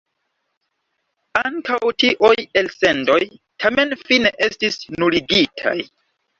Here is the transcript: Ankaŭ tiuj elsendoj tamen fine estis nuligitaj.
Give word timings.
Ankaŭ 1.49 1.77
tiuj 2.05 2.33
elsendoj 2.63 3.21
tamen 3.67 3.95
fine 4.03 4.35
estis 4.51 4.83
nuligitaj. 5.01 5.79